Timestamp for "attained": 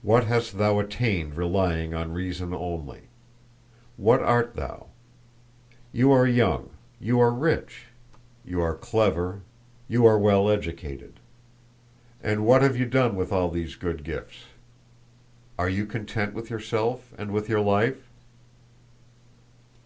0.78-1.34